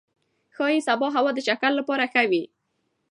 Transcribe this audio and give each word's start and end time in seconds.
ښايي 0.55 0.79
سبا 0.87 1.07
هوا 1.15 1.31
د 1.35 1.39
چکر 1.47 1.71
لپاره 1.79 2.03
ښه 2.11 2.23
وي. 2.29 2.43